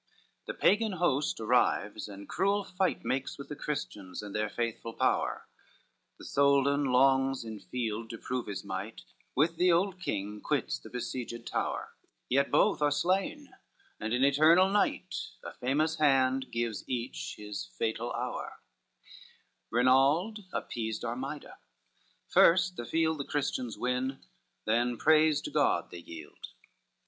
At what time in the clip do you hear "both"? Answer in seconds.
12.49-12.81